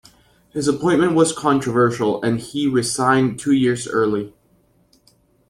His 0.49 0.67
appointment 0.67 1.13
was 1.13 1.31
controversial 1.31 2.23
and 2.23 2.39
he 2.39 2.67
resigned 2.67 3.37
two 3.39 3.51
years 3.53 3.87
early. 3.87 4.33